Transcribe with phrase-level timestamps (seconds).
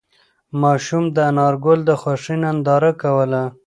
[0.61, 3.43] ماشوم د انارګل د خوښۍ ننداره کوله.